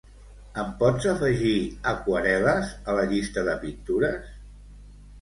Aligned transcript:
Em 0.63 0.71
pots 0.79 1.05
afegir 1.11 1.53
aquarel·les 1.93 2.75
a 2.95 2.99
la 3.03 3.07
llista 3.15 3.47
de 3.53 3.57
pintures? 3.67 4.37